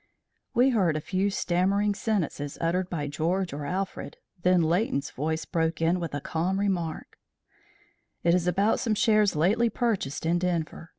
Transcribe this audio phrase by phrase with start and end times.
[0.55, 5.79] We heard a few stammering sentences uttered by George or Alfred, then Leighton's voice broke
[5.79, 7.19] in with the calm remark:
[8.23, 10.89] "It is about some shares lately purchased in Denver.